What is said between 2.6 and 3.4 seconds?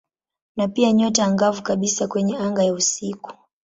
ya usiku.